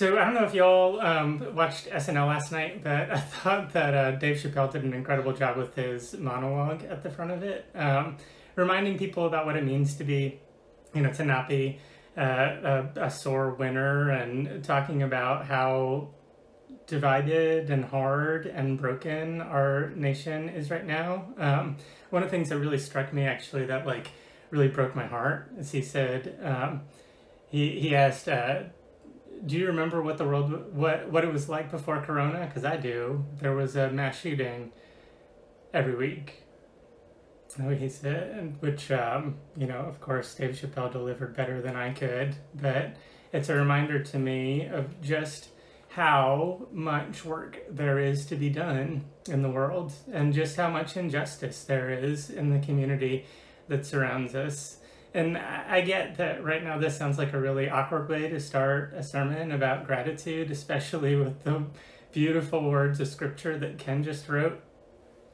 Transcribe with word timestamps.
So 0.00 0.16
I 0.16 0.24
don't 0.24 0.32
know 0.32 0.44
if 0.44 0.54
y'all 0.54 0.98
um, 0.98 1.54
watched 1.54 1.90
SNL 1.90 2.26
last 2.26 2.52
night, 2.52 2.82
but 2.82 3.10
I 3.10 3.20
thought 3.20 3.74
that 3.74 3.92
uh, 3.92 4.12
Dave 4.12 4.38
Chappelle 4.38 4.72
did 4.72 4.82
an 4.82 4.94
incredible 4.94 5.34
job 5.34 5.58
with 5.58 5.74
his 5.74 6.14
monologue 6.14 6.82
at 6.84 7.02
the 7.02 7.10
front 7.10 7.32
of 7.32 7.42
it, 7.42 7.66
um, 7.74 8.16
reminding 8.56 8.96
people 8.96 9.26
about 9.26 9.44
what 9.44 9.56
it 9.56 9.64
means 9.66 9.96
to 9.96 10.04
be, 10.04 10.40
you 10.94 11.02
know, 11.02 11.12
to 11.12 11.22
not 11.22 11.50
be 11.50 11.80
uh, 12.16 12.22
a, 12.22 12.88
a 12.96 13.10
sore 13.10 13.50
winner, 13.50 14.08
and 14.08 14.64
talking 14.64 15.02
about 15.02 15.44
how 15.44 16.08
divided 16.86 17.68
and 17.68 17.84
hard 17.84 18.46
and 18.46 18.78
broken 18.78 19.42
our 19.42 19.90
nation 19.90 20.48
is 20.48 20.70
right 20.70 20.86
now. 20.86 21.26
Um, 21.36 21.76
one 22.08 22.22
of 22.22 22.30
the 22.30 22.34
things 22.34 22.48
that 22.48 22.58
really 22.58 22.78
struck 22.78 23.12
me, 23.12 23.24
actually, 23.24 23.66
that 23.66 23.86
like 23.86 24.08
really 24.48 24.68
broke 24.68 24.96
my 24.96 25.06
heart, 25.06 25.50
is 25.58 25.72
he 25.72 25.82
said 25.82 26.38
um, 26.42 26.84
he 27.50 27.78
he 27.78 27.94
asked. 27.94 28.30
Uh, 28.30 28.62
do 29.46 29.56
you 29.56 29.66
remember 29.66 30.02
what 30.02 30.18
the 30.18 30.24
world 30.24 30.74
what 30.74 31.10
what 31.10 31.24
it 31.24 31.32
was 31.32 31.48
like 31.48 31.70
before 31.70 32.00
corona? 32.02 32.46
Because 32.46 32.64
i 32.64 32.76
do. 32.76 33.24
There 33.40 33.54
was 33.54 33.76
a 33.76 33.90
mass 33.90 34.20
shooting 34.20 34.72
every 35.72 35.94
week. 35.94 36.44
Oh 37.62 37.70
he 37.70 37.88
said 37.88 38.56
which 38.60 38.90
um, 38.90 39.36
you 39.56 39.66
know 39.66 39.80
of 39.80 40.00
course 40.00 40.34
dave 40.34 40.52
chappelle 40.52 40.92
delivered 40.92 41.34
better 41.34 41.60
than 41.60 41.74
i 41.74 41.92
could 41.92 42.36
but 42.54 42.96
it's 43.32 43.48
a 43.48 43.54
reminder 43.54 44.02
to 44.02 44.18
me 44.18 44.66
of 44.66 45.00
just 45.00 45.48
how 45.88 46.68
much 46.70 47.24
work 47.24 47.58
there 47.68 47.98
is 47.98 48.24
to 48.26 48.36
be 48.36 48.48
done 48.48 49.04
in 49.28 49.42
the 49.42 49.50
world 49.50 49.92
and 50.12 50.32
just 50.32 50.56
how 50.56 50.70
much 50.70 50.96
injustice 50.96 51.64
there 51.64 51.90
is 51.90 52.30
in 52.30 52.50
the 52.50 52.64
community 52.64 53.26
that 53.66 53.84
surrounds 53.84 54.34
us 54.36 54.78
and 55.12 55.36
I 55.36 55.80
get 55.80 56.16
that 56.18 56.44
right 56.44 56.62
now 56.62 56.78
this 56.78 56.96
sounds 56.96 57.18
like 57.18 57.32
a 57.32 57.40
really 57.40 57.68
awkward 57.68 58.08
way 58.08 58.28
to 58.28 58.38
start 58.38 58.94
a 58.94 59.02
sermon 59.02 59.50
about 59.52 59.86
gratitude, 59.86 60.50
especially 60.50 61.16
with 61.16 61.42
the 61.44 61.64
beautiful 62.12 62.68
words 62.68 63.00
of 63.00 63.08
scripture 63.08 63.58
that 63.58 63.78
Ken 63.78 64.04
just 64.04 64.28
wrote 64.28 64.60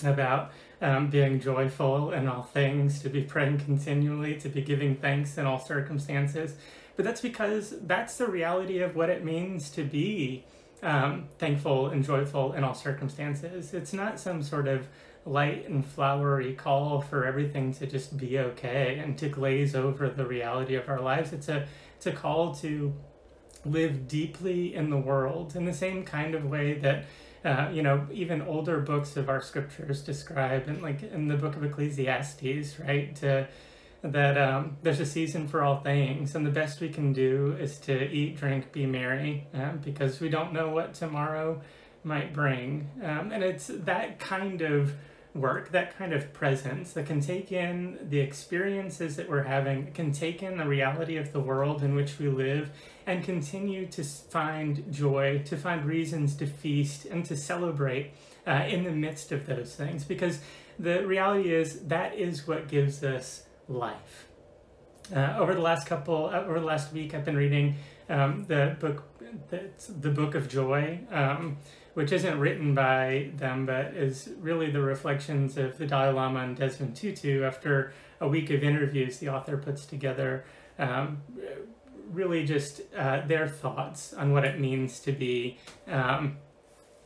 about 0.04 0.52
um, 0.80 1.08
being 1.08 1.40
joyful 1.40 2.12
in 2.12 2.28
all 2.28 2.42
things, 2.42 3.00
to 3.02 3.08
be 3.08 3.22
praying 3.22 3.58
continually, 3.58 4.36
to 4.36 4.48
be 4.48 4.62
giving 4.62 4.96
thanks 4.96 5.38
in 5.38 5.46
all 5.46 5.58
circumstances. 5.58 6.54
But 6.96 7.04
that's 7.04 7.20
because 7.20 7.74
that's 7.82 8.16
the 8.16 8.26
reality 8.26 8.80
of 8.80 8.96
what 8.96 9.10
it 9.10 9.24
means 9.24 9.70
to 9.70 9.84
be 9.84 10.44
um, 10.82 11.28
thankful 11.38 11.88
and 11.88 12.04
joyful 12.04 12.52
in 12.52 12.64
all 12.64 12.74
circumstances. 12.74 13.74
It's 13.74 13.92
not 13.92 14.20
some 14.20 14.42
sort 14.42 14.68
of 14.68 14.88
light 15.26 15.68
and 15.68 15.84
flowery 15.84 16.54
call 16.54 17.00
for 17.00 17.26
everything 17.26 17.72
to 17.74 17.86
just 17.86 18.16
be 18.16 18.38
okay 18.38 18.98
and 19.02 19.18
to 19.18 19.28
glaze 19.28 19.74
over 19.74 20.08
the 20.08 20.24
reality 20.24 20.76
of 20.76 20.88
our 20.88 21.00
lives. 21.00 21.32
It's 21.32 21.48
a 21.48 21.66
it's 21.96 22.06
a 22.06 22.12
call 22.12 22.54
to 22.56 22.94
live 23.64 24.06
deeply 24.06 24.74
in 24.74 24.90
the 24.90 24.96
world 24.96 25.56
in 25.56 25.64
the 25.64 25.74
same 25.74 26.04
kind 26.04 26.34
of 26.34 26.44
way 26.44 26.74
that 26.74 27.04
uh, 27.44 27.68
you 27.72 27.82
know 27.82 28.06
even 28.12 28.40
older 28.42 28.80
books 28.80 29.16
of 29.16 29.28
our 29.28 29.42
scriptures 29.42 30.02
describe 30.02 30.68
and 30.68 30.82
like 30.82 31.02
in 31.02 31.28
the 31.28 31.36
book 31.36 31.56
of 31.56 31.64
ecclesiastes 31.64 32.78
right 32.80 33.14
to 33.16 33.46
that 34.02 34.38
um, 34.38 34.76
there's 34.82 35.00
a 35.00 35.06
season 35.06 35.48
for 35.48 35.62
all 35.62 35.80
things 35.80 36.34
and 36.34 36.46
the 36.46 36.50
best 36.50 36.80
we 36.80 36.88
can 36.88 37.12
do 37.12 37.56
is 37.58 37.78
to 37.78 38.08
eat 38.10 38.36
drink 38.36 38.70
be 38.72 38.86
merry 38.86 39.46
uh, 39.54 39.72
because 39.72 40.20
we 40.20 40.28
don't 40.28 40.52
know 40.52 40.68
what 40.68 40.94
tomorrow 40.94 41.60
might 42.04 42.32
bring 42.32 42.88
um, 43.02 43.32
and 43.32 43.42
it's 43.42 43.66
that 43.66 44.18
kind 44.20 44.62
of 44.62 44.94
work, 45.40 45.70
that 45.72 45.96
kind 45.98 46.12
of 46.12 46.32
presence 46.32 46.92
that 46.92 47.06
can 47.06 47.20
take 47.20 47.52
in 47.52 47.98
the 48.02 48.20
experiences 48.20 49.16
that 49.16 49.28
we're 49.28 49.44
having, 49.44 49.92
can 49.92 50.12
take 50.12 50.42
in 50.42 50.56
the 50.56 50.66
reality 50.66 51.16
of 51.16 51.32
the 51.32 51.40
world 51.40 51.82
in 51.82 51.94
which 51.94 52.18
we 52.18 52.28
live, 52.28 52.70
and 53.06 53.24
continue 53.24 53.86
to 53.86 54.02
find 54.02 54.92
joy, 54.92 55.42
to 55.44 55.56
find 55.56 55.84
reasons 55.84 56.34
to 56.36 56.46
feast, 56.46 57.04
and 57.04 57.24
to 57.24 57.36
celebrate 57.36 58.12
uh, 58.46 58.64
in 58.68 58.84
the 58.84 58.90
midst 58.90 59.32
of 59.32 59.46
those 59.46 59.74
things. 59.74 60.04
Because 60.04 60.40
the 60.78 61.06
reality 61.06 61.54
is 61.54 61.80
that 61.86 62.14
is 62.18 62.46
what 62.46 62.68
gives 62.68 63.02
us 63.02 63.44
life. 63.68 64.26
Uh, 65.14 65.36
over 65.38 65.54
the 65.54 65.60
last 65.60 65.86
couple, 65.86 66.26
uh, 66.26 66.40
over 66.40 66.58
the 66.58 66.66
last 66.66 66.92
week, 66.92 67.14
I've 67.14 67.24
been 67.24 67.36
reading 67.36 67.76
um, 68.08 68.44
the 68.48 68.76
book, 68.80 69.04
the, 69.50 69.70
the 69.88 70.10
Book 70.10 70.34
of 70.34 70.48
Joy. 70.48 71.00
Um, 71.10 71.58
which 71.96 72.12
isn't 72.12 72.38
written 72.38 72.74
by 72.74 73.30
them, 73.36 73.64
but 73.64 73.86
is 73.94 74.28
really 74.38 74.70
the 74.70 74.82
reflections 74.82 75.56
of 75.56 75.78
the 75.78 75.86
Dalai 75.86 76.12
Lama 76.12 76.40
and 76.40 76.54
Desmond 76.54 76.94
Tutu. 76.94 77.42
After 77.42 77.90
a 78.20 78.28
week 78.28 78.50
of 78.50 78.62
interviews, 78.62 79.16
the 79.16 79.30
author 79.30 79.56
puts 79.56 79.86
together 79.86 80.44
um, 80.78 81.22
really 82.12 82.44
just 82.44 82.82
uh, 82.94 83.26
their 83.26 83.48
thoughts 83.48 84.12
on 84.12 84.30
what 84.30 84.44
it 84.44 84.60
means 84.60 85.00
to 85.00 85.12
be 85.12 85.56
um, 85.88 86.36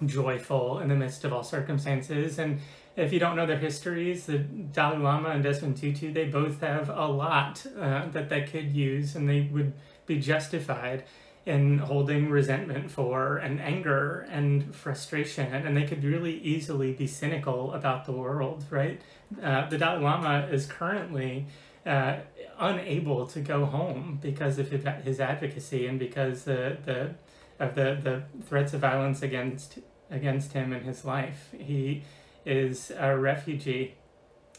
joyful 0.05 0.81
in 0.81 0.89
the 0.89 0.97
midst 0.97 1.25
of 1.25 1.33
all 1.33 1.45
circumstances. 1.45 2.41
And 2.41 2.59
if 2.97 3.12
you 3.12 3.21
don't 3.21 3.37
know 3.37 3.47
their 3.47 3.59
histories, 3.59 4.27
the 4.27 4.39
Dalai 4.39 4.99
Lama 4.99 5.28
and 5.28 5.45
Desmond 5.45 5.77
Tutu, 5.77 6.12
they 6.12 6.25
both 6.25 6.62
have 6.62 6.89
a 6.89 7.07
lot 7.07 7.65
uh, 7.78 8.09
that 8.09 8.28
they 8.28 8.43
could 8.43 8.72
use 8.72 9.15
and 9.15 9.28
they 9.28 9.43
would 9.53 9.72
be 10.07 10.19
justified 10.19 11.05
in 11.50 11.78
holding 11.78 12.31
resentment 12.31 12.91
for 12.91 13.37
and 13.38 13.61
anger 13.61 14.27
and 14.31 14.72
frustration 14.75 15.53
and 15.53 15.77
they 15.77 15.84
could 15.84 16.05
really 16.05 16.38
easily 16.38 16.93
be 16.93 17.06
cynical 17.06 17.72
about 17.72 18.05
the 18.05 18.12
world 18.12 18.65
right? 18.71 19.00
Uh, 19.43 19.69
the 19.69 19.77
dalai 19.77 20.00
lama 20.00 20.49
is 20.50 20.66
currently 20.66 21.47
uh, 21.84 22.16
unable 22.59 23.27
to 23.27 23.41
go 23.41 23.65
home 23.65 24.19
because 24.22 24.59
of 24.59 24.71
his 24.71 25.19
advocacy 25.19 25.87
and 25.87 25.99
because 25.99 26.44
the, 26.44 26.77
the 26.84 27.15
of 27.59 27.75
the, 27.75 27.99
the 28.03 28.22
threats 28.44 28.72
of 28.72 28.81
violence 28.81 29.21
against 29.22 29.78
against 30.10 30.53
him 30.53 30.72
in 30.72 30.83
his 30.84 31.05
life. 31.05 31.49
He 31.59 32.03
is 32.44 32.93
a 32.97 33.16
refugee 33.16 33.94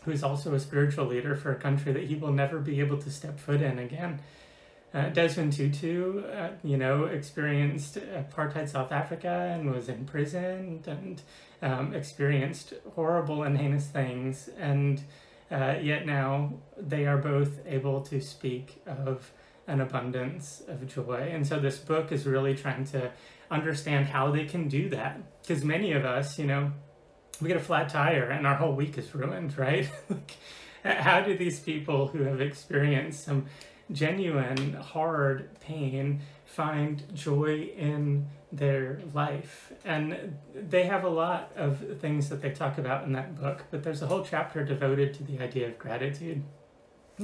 who's 0.03 0.23
also 0.23 0.53
a 0.53 0.59
spiritual 0.59 1.05
leader 1.05 1.35
for 1.35 1.51
a 1.51 1.55
country 1.55 1.91
that 1.93 2.03
he 2.03 2.15
will 2.15 2.31
never 2.31 2.59
be 2.59 2.79
able 2.79 2.97
to 2.97 3.09
step 3.09 3.39
foot 3.39 3.61
in 3.61 3.79
again 3.79 4.19
uh, 4.93 5.09
Desmond 5.09 5.53
Tutu, 5.53 6.23
uh, 6.25 6.49
you 6.63 6.77
know, 6.77 7.05
experienced 7.05 7.95
apartheid 7.95 8.69
South 8.69 8.91
Africa 8.91 9.55
and 9.55 9.71
was 9.71 9.87
imprisoned 9.87 10.87
and 10.87 11.21
um, 11.61 11.93
experienced 11.93 12.73
horrible 12.95 13.43
and 13.43 13.57
heinous 13.57 13.87
things. 13.87 14.49
And 14.59 15.01
uh, 15.49 15.75
yet 15.81 16.05
now 16.05 16.53
they 16.77 17.05
are 17.05 17.17
both 17.17 17.59
able 17.65 18.01
to 18.01 18.19
speak 18.19 18.81
of 18.85 19.31
an 19.67 19.79
abundance 19.79 20.61
of 20.67 20.85
joy. 20.87 21.29
And 21.31 21.47
so 21.47 21.59
this 21.59 21.77
book 21.77 22.11
is 22.11 22.25
really 22.25 22.55
trying 22.55 22.85
to 22.85 23.11
understand 23.49 24.07
how 24.07 24.31
they 24.31 24.45
can 24.45 24.67
do 24.67 24.89
that. 24.89 25.41
Because 25.41 25.63
many 25.63 25.93
of 25.93 26.03
us, 26.03 26.37
you 26.37 26.45
know, 26.45 26.71
we 27.39 27.47
get 27.47 27.57
a 27.57 27.61
flat 27.61 27.89
tire 27.89 28.29
and 28.29 28.45
our 28.45 28.55
whole 28.55 28.73
week 28.73 28.97
is 28.97 29.15
ruined, 29.15 29.57
right? 29.57 29.89
how 30.83 31.21
do 31.21 31.37
these 31.37 31.59
people 31.59 32.07
who 32.07 32.23
have 32.23 32.41
experienced 32.41 33.23
some 33.23 33.45
genuine, 33.91 34.73
hard 34.73 35.59
pain 35.59 36.21
find 36.45 37.03
joy 37.15 37.69
in 37.77 38.27
their 38.51 38.99
life. 39.13 39.71
And 39.85 40.37
they 40.53 40.83
have 40.83 41.03
a 41.03 41.09
lot 41.09 41.51
of 41.55 41.99
things 41.99 42.29
that 42.29 42.41
they 42.41 42.51
talk 42.51 42.77
about 42.77 43.05
in 43.05 43.13
that 43.13 43.39
book, 43.39 43.63
but 43.71 43.83
there's 43.83 44.01
a 44.01 44.07
whole 44.07 44.23
chapter 44.23 44.63
devoted 44.63 45.13
to 45.15 45.23
the 45.23 45.39
idea 45.39 45.67
of 45.67 45.79
gratitude. 45.79 46.43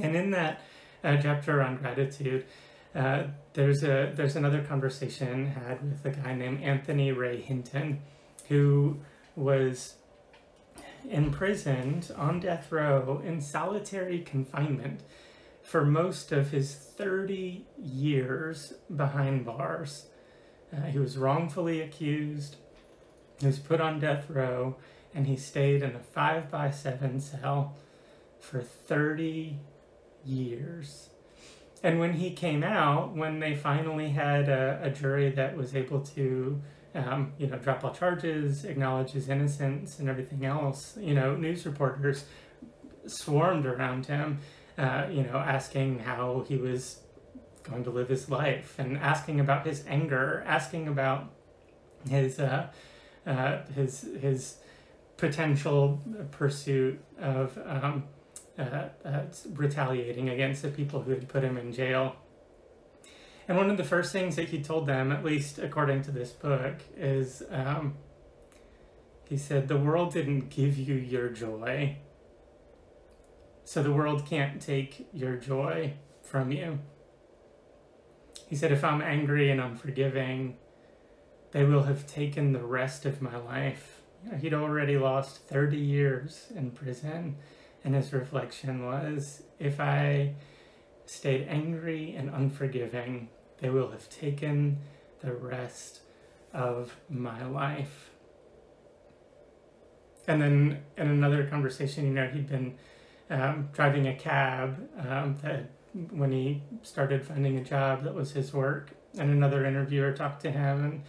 And 0.00 0.16
in 0.16 0.30
that 0.30 0.60
uh, 1.04 1.16
chapter 1.20 1.62
on 1.62 1.76
gratitude, 1.76 2.46
uh, 2.94 3.24
there's 3.52 3.82
a 3.82 4.12
there's 4.14 4.36
another 4.36 4.62
conversation 4.62 5.46
had 5.46 5.82
with 5.90 6.04
a 6.04 6.10
guy 6.10 6.34
named 6.34 6.62
Anthony 6.62 7.12
Ray 7.12 7.40
Hinton, 7.40 8.00
who 8.48 8.98
was 9.36 9.96
imprisoned 11.08 12.10
on 12.16 12.40
death 12.40 12.72
row 12.72 13.22
in 13.24 13.40
solitary 13.40 14.20
confinement 14.20 15.02
for 15.68 15.84
most 15.84 16.32
of 16.32 16.50
his 16.50 16.74
30 16.74 17.66
years 17.78 18.72
behind 18.96 19.44
bars. 19.44 20.06
Uh, 20.74 20.86
he 20.86 20.98
was 20.98 21.18
wrongfully 21.18 21.82
accused, 21.82 22.56
he 23.38 23.46
was 23.46 23.58
put 23.58 23.78
on 23.78 24.00
death 24.00 24.30
row, 24.30 24.76
and 25.14 25.26
he 25.26 25.36
stayed 25.36 25.82
in 25.82 25.94
a 25.94 25.98
5 25.98 26.50
by 26.50 26.70
7 26.70 27.20
cell 27.20 27.76
for 28.40 28.62
30 28.62 29.58
years. 30.24 31.10
And 31.82 32.00
when 32.00 32.14
he 32.14 32.30
came 32.30 32.64
out, 32.64 33.14
when 33.14 33.40
they 33.40 33.54
finally 33.54 34.08
had 34.08 34.48
a, 34.48 34.80
a 34.82 34.88
jury 34.88 35.28
that 35.32 35.54
was 35.54 35.76
able 35.76 36.00
to 36.00 36.62
um, 36.94 37.34
you 37.36 37.46
know, 37.46 37.58
drop 37.58 37.84
all 37.84 37.92
charges, 37.92 38.64
acknowledge 38.64 39.10
his 39.10 39.28
innocence, 39.28 39.98
and 39.98 40.08
everything 40.08 40.46
else. 40.46 40.96
You 40.98 41.12
know, 41.12 41.36
news 41.36 41.66
reporters 41.66 42.24
swarmed 43.06 43.66
around 43.66 44.06
him, 44.06 44.38
uh, 44.78 45.06
you 45.10 45.22
know, 45.22 45.36
asking 45.36 45.98
how 45.98 46.44
he 46.48 46.56
was 46.56 47.00
going 47.64 47.84
to 47.84 47.90
live 47.90 48.08
his 48.08 48.30
life 48.30 48.76
and 48.78 48.96
asking 48.96 49.40
about 49.40 49.66
his 49.66 49.84
anger, 49.86 50.42
asking 50.46 50.88
about 50.88 51.30
his 52.08 52.38
uh, 52.38 52.68
uh, 53.26 53.58
his 53.74 54.06
his 54.20 54.56
potential 55.16 56.00
pursuit 56.30 57.00
of 57.20 57.58
um, 57.66 58.04
uh, 58.58 58.88
uh, 59.04 59.22
retaliating 59.54 60.28
against 60.28 60.62
the 60.62 60.68
people 60.68 61.02
who 61.02 61.10
had 61.10 61.28
put 61.28 61.42
him 61.42 61.58
in 61.58 61.72
jail. 61.72 62.16
And 63.48 63.56
one 63.56 63.70
of 63.70 63.76
the 63.76 63.84
first 63.84 64.12
things 64.12 64.36
that 64.36 64.50
he 64.50 64.62
told 64.62 64.86
them, 64.86 65.10
at 65.10 65.24
least 65.24 65.58
according 65.58 66.02
to 66.02 66.10
this 66.10 66.30
book, 66.30 66.76
is 66.96 67.42
um, 67.50 67.96
he 69.28 69.36
said, 69.36 69.68
The 69.68 69.76
world 69.76 70.12
didn't 70.12 70.50
give 70.50 70.78
you 70.78 70.94
your 70.94 71.28
joy, 71.30 71.96
so 73.68 73.82
the 73.82 73.92
world 73.92 74.24
can't 74.24 74.62
take 74.62 75.06
your 75.12 75.36
joy 75.36 75.92
from 76.22 76.50
you. 76.50 76.78
He 78.46 78.56
said, 78.56 78.72
If 78.72 78.82
I'm 78.82 79.02
angry 79.02 79.50
and 79.50 79.60
unforgiving, 79.60 80.56
they 81.50 81.64
will 81.64 81.82
have 81.82 82.06
taken 82.06 82.54
the 82.54 82.64
rest 82.64 83.04
of 83.04 83.20
my 83.20 83.36
life. 83.36 84.00
You 84.24 84.30
know, 84.30 84.38
he'd 84.38 84.54
already 84.54 84.96
lost 84.96 85.46
30 85.48 85.76
years 85.76 86.46
in 86.56 86.70
prison, 86.70 87.36
and 87.84 87.94
his 87.94 88.10
reflection 88.14 88.86
was 88.86 89.42
if 89.58 89.80
I 89.80 90.32
stayed 91.04 91.46
angry 91.46 92.14
and 92.16 92.30
unforgiving, 92.30 93.28
they 93.60 93.68
will 93.68 93.90
have 93.90 94.08
taken 94.08 94.78
the 95.20 95.34
rest 95.34 96.00
of 96.54 96.96
my 97.10 97.44
life. 97.44 98.08
And 100.26 100.40
then 100.40 100.82
in 100.96 101.08
another 101.08 101.44
conversation, 101.44 102.06
you 102.06 102.14
know, 102.14 102.28
he'd 102.28 102.48
been 102.48 102.78
um, 103.30 103.68
driving 103.72 104.06
a 104.08 104.14
cab 104.14 104.88
um, 104.98 105.36
that 105.42 105.70
when 106.10 106.32
he 106.32 106.62
started 106.82 107.24
finding 107.24 107.56
a 107.58 107.64
job 107.64 108.04
that 108.04 108.14
was 108.14 108.32
his 108.32 108.52
work. 108.52 108.90
And 109.18 109.30
another 109.30 109.64
interviewer 109.64 110.12
talked 110.12 110.42
to 110.42 110.50
him, 110.50 111.02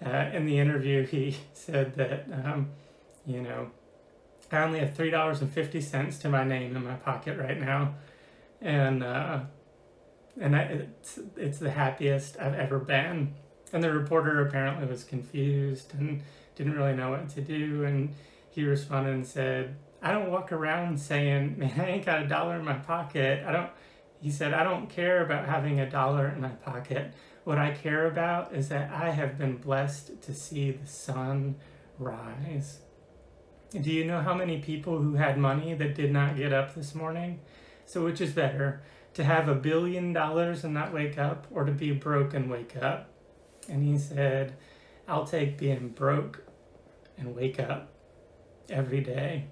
and 0.00 0.14
uh, 0.14 0.36
in 0.36 0.46
the 0.46 0.58
interview, 0.58 1.06
he 1.06 1.36
said 1.52 1.96
that, 1.96 2.26
um, 2.44 2.70
you 3.26 3.40
know, 3.40 3.70
I 4.50 4.62
only 4.62 4.78
have 4.78 4.94
three 4.94 5.10
dollars 5.10 5.40
and 5.40 5.52
fifty 5.52 5.80
cents 5.80 6.18
to 6.18 6.28
my 6.28 6.44
name 6.44 6.74
in 6.74 6.84
my 6.84 6.94
pocket 6.94 7.38
right 7.38 7.60
now, 7.60 7.94
and 8.62 9.02
uh, 9.02 9.40
and 10.40 10.56
I, 10.56 10.60
it's 10.60 11.18
it's 11.36 11.58
the 11.58 11.70
happiest 11.70 12.38
I've 12.40 12.54
ever 12.54 12.78
been. 12.78 13.34
And 13.72 13.84
the 13.84 13.92
reporter 13.92 14.40
apparently 14.40 14.86
was 14.86 15.04
confused 15.04 15.92
and 15.98 16.22
didn't 16.56 16.72
really 16.72 16.94
know 16.94 17.10
what 17.10 17.28
to 17.30 17.42
do, 17.42 17.84
and 17.84 18.14
he 18.50 18.64
responded 18.64 19.12
and 19.12 19.26
said, 19.26 19.76
"I 20.02 20.12
don't 20.12 20.30
walk 20.30 20.52
around 20.52 20.98
saying, 20.98 21.58
man, 21.58 21.80
I 21.80 21.86
ain't 21.86 22.06
got 22.06 22.22
a 22.22 22.28
dollar 22.28 22.56
in 22.56 22.64
my 22.64 22.78
pocket. 22.78 23.44
I 23.46 23.52
don't." 23.52 23.70
He 24.20 24.30
said, 24.30 24.52
"I 24.52 24.64
don't 24.64 24.88
care 24.88 25.24
about 25.24 25.46
having 25.46 25.80
a 25.80 25.88
dollar 25.88 26.28
in 26.28 26.40
my 26.40 26.48
pocket. 26.48 27.14
What 27.44 27.58
I 27.58 27.70
care 27.72 28.06
about 28.06 28.52
is 28.52 28.68
that 28.68 28.90
I 28.90 29.10
have 29.10 29.38
been 29.38 29.56
blessed 29.56 30.20
to 30.22 30.34
see 30.34 30.70
the 30.72 30.86
sun 30.86 31.56
rise." 31.98 32.80
Do 33.70 33.92
you 33.92 34.04
know 34.04 34.20
how 34.20 34.34
many 34.34 34.60
people 34.60 34.98
who 34.98 35.14
had 35.14 35.36
money 35.36 35.74
that 35.74 35.94
did 35.94 36.10
not 36.10 36.36
get 36.36 36.52
up 36.52 36.74
this 36.74 36.94
morning? 36.94 37.40
So, 37.84 38.04
which 38.04 38.20
is 38.20 38.32
better, 38.32 38.82
to 39.14 39.24
have 39.24 39.48
a 39.48 39.54
billion 39.54 40.12
dollars 40.12 40.64
and 40.64 40.72
not 40.72 40.92
wake 40.92 41.18
up, 41.18 41.46
or 41.50 41.64
to 41.64 41.72
be 41.72 41.92
broke 41.92 42.34
and 42.34 42.50
wake 42.50 42.76
up? 42.76 43.10
And 43.68 43.82
he 43.82 43.98
said, 43.98 44.56
I'll 45.06 45.26
take 45.26 45.58
being 45.58 45.90
broke 45.90 46.44
and 47.18 47.34
wake 47.34 47.60
up 47.60 47.92
every 48.70 49.00
day. 49.00 49.48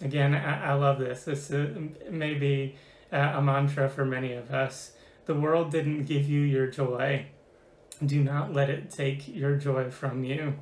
Again, 0.00 0.34
I, 0.34 0.70
I 0.70 0.72
love 0.74 0.98
this. 0.98 1.24
This 1.24 1.50
uh, 1.50 1.70
may 2.10 2.34
be 2.34 2.76
uh, 3.12 3.34
a 3.34 3.42
mantra 3.42 3.88
for 3.88 4.04
many 4.04 4.32
of 4.32 4.50
us. 4.50 4.92
The 5.26 5.34
world 5.34 5.70
didn't 5.70 6.04
give 6.04 6.28
you 6.28 6.40
your 6.40 6.66
joy. 6.66 7.26
Do 8.04 8.22
not 8.22 8.52
let 8.52 8.70
it 8.70 8.90
take 8.90 9.28
your 9.28 9.56
joy 9.56 9.90
from 9.90 10.24
you 10.24 10.54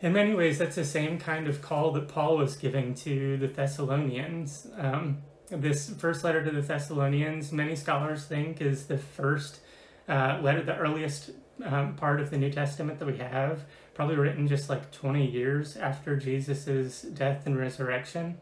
in 0.00 0.12
many 0.12 0.34
ways, 0.34 0.58
that's 0.58 0.76
the 0.76 0.84
same 0.84 1.18
kind 1.18 1.48
of 1.48 1.60
call 1.60 1.90
that 1.92 2.08
Paul 2.08 2.36
was 2.36 2.56
giving 2.56 2.94
to 2.96 3.36
the 3.36 3.48
Thessalonians. 3.48 4.68
Um, 4.76 5.18
this 5.50 5.90
first 5.90 6.22
letter 6.22 6.44
to 6.44 6.50
the 6.50 6.60
Thessalonians, 6.60 7.50
many 7.52 7.74
scholars 7.74 8.24
think, 8.24 8.60
is 8.60 8.86
the 8.86 8.98
first 8.98 9.60
uh, 10.08 10.38
letter, 10.40 10.62
the 10.62 10.76
earliest 10.76 11.30
um, 11.64 11.96
part 11.96 12.20
of 12.20 12.30
the 12.30 12.38
New 12.38 12.50
Testament 12.50 13.00
that 13.00 13.06
we 13.06 13.16
have, 13.16 13.64
probably 13.98 14.14
written 14.14 14.46
just 14.46 14.68
like 14.68 14.92
20 14.92 15.28
years 15.28 15.76
after 15.76 16.14
Jesus' 16.14 17.02
death 17.02 17.46
and 17.46 17.58
resurrection, 17.58 18.38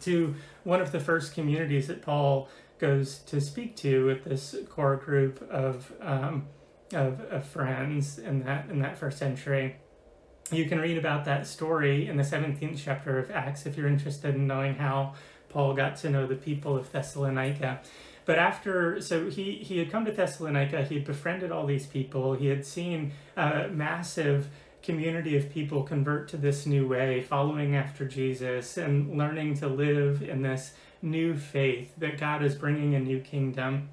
to 0.00 0.34
one 0.64 0.80
of 0.80 0.90
the 0.90 0.98
first 0.98 1.34
communities 1.34 1.88
that 1.88 2.00
Paul 2.00 2.48
goes 2.78 3.18
to 3.26 3.42
speak 3.42 3.76
to 3.76 4.06
with 4.06 4.24
this 4.24 4.56
core 4.70 4.96
group 4.96 5.46
of, 5.50 5.92
um, 6.00 6.46
of, 6.94 7.20
of 7.30 7.44
friends 7.44 8.18
in 8.18 8.42
that, 8.44 8.70
in 8.70 8.78
that 8.78 8.96
first 8.96 9.18
century 9.18 9.76
you 10.50 10.64
can 10.64 10.80
read 10.80 10.98
about 10.98 11.26
that 11.26 11.46
story 11.46 12.08
in 12.08 12.16
the 12.16 12.22
17th 12.22 12.80
chapter 12.82 13.18
of 13.18 13.30
Acts 13.30 13.66
if 13.66 13.76
you're 13.76 13.86
interested 13.86 14.34
in 14.34 14.46
knowing 14.46 14.74
how 14.76 15.14
Paul 15.48 15.74
got 15.74 15.96
to 15.96 16.10
know 16.10 16.26
the 16.26 16.34
people 16.34 16.76
of 16.76 16.90
Thessalonica. 16.90 17.80
But 18.24 18.38
after, 18.38 19.00
so 19.00 19.30
he, 19.30 19.54
he 19.54 19.78
had 19.78 19.90
come 19.90 20.04
to 20.04 20.12
Thessalonica, 20.12 20.84
he 20.84 20.96
had 20.96 21.04
befriended 21.04 21.50
all 21.50 21.66
these 21.66 21.86
people, 21.86 22.34
he 22.34 22.46
had 22.46 22.64
seen 22.64 23.12
a 23.36 23.68
massive 23.68 24.48
community 24.90 25.36
of 25.36 25.48
people 25.48 25.84
convert 25.84 26.28
to 26.28 26.36
this 26.36 26.66
new 26.66 26.88
way, 26.88 27.20
following 27.22 27.76
after 27.76 28.04
Jesus 28.04 28.76
and 28.76 29.16
learning 29.16 29.54
to 29.54 29.68
live 29.68 30.20
in 30.20 30.42
this 30.42 30.72
new 31.00 31.36
faith 31.36 31.92
that 31.98 32.18
God 32.18 32.42
is 32.42 32.56
bringing 32.56 32.96
a 32.96 32.98
new 32.98 33.20
kingdom. 33.20 33.88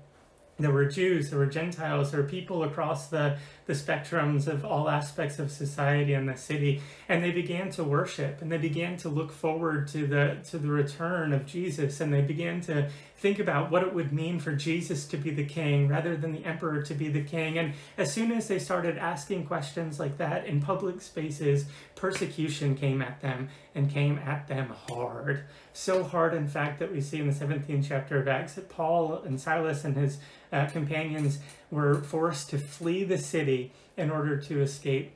There 0.58 0.72
were 0.72 0.86
Jews, 0.86 1.30
there 1.30 1.38
were 1.38 1.46
Gentiles, 1.46 2.10
there 2.10 2.24
were 2.24 2.28
people 2.28 2.64
across 2.64 3.10
the, 3.10 3.38
the 3.68 3.74
spectrums 3.74 4.48
of 4.48 4.66
all 4.66 4.90
aspects 4.90 5.38
of 5.38 5.52
society 5.52 6.14
in 6.14 6.26
the 6.26 6.38
city, 6.38 6.82
and 7.08 7.24
they 7.24 7.32
began 7.32 7.70
to 7.70 7.84
worship 7.84 8.42
and 8.42 8.52
they 8.52 8.58
began 8.58 8.98
to 8.98 9.10
look 9.10 9.32
forward 9.32 9.88
to 9.90 10.08
the 10.08 10.38
to 10.50 10.58
the 10.58 10.70
return 10.70 11.34
of 11.34 11.46
Jesus, 11.46 12.02
and 12.02 12.14
they 12.14 12.22
began 12.22 12.62
to 12.62 12.90
think 13.18 13.40
about 13.40 13.72
what 13.72 13.84
it 13.84 13.94
would 13.94 14.14
mean 14.14 14.40
for 14.40 14.54
Jesus 14.54 15.06
to 15.08 15.18
be 15.18 15.32
the 15.32 15.44
king 15.44 15.88
rather 15.88 16.16
than 16.16 16.32
the 16.32 16.46
emperor 16.46 16.84
to 16.84 16.94
be 16.94 17.10
the 17.10 17.24
king. 17.24 17.58
And 17.58 17.74
as 17.98 18.14
soon 18.14 18.32
as 18.32 18.48
they 18.48 18.60
started 18.60 18.98
asking 18.98 19.48
questions 19.48 20.00
like 20.00 20.18
that 20.18 20.46
in 20.46 20.62
public 20.62 21.02
spaces, 21.02 21.66
persecution 21.96 22.76
came 22.76 23.02
at 23.02 23.22
them 23.22 23.50
and 23.74 23.92
came 23.92 24.20
at 24.20 24.48
them 24.48 24.70
hard. 24.88 25.46
So 25.74 26.04
hard, 26.04 26.36
in 26.36 26.48
fact, 26.48 26.80
that 26.80 26.92
we 26.92 27.02
see 27.02 27.20
in 27.20 27.28
the 27.28 27.34
17th 27.34 27.88
chapter 27.88 28.20
of 28.20 28.28
Acts 28.28 28.54
that 28.54 28.70
Paul 28.70 29.24
and 29.24 29.42
Silas 29.42 29.84
and 29.84 29.96
his 29.96 30.20
uh, 30.52 30.68
companions 30.68 31.40
were 31.72 31.96
forced 31.96 32.50
to 32.52 32.58
flee 32.58 33.04
the 33.04 33.18
city 33.18 33.72
in 33.96 34.10
order 34.10 34.38
to 34.38 34.62
escape 34.62 35.14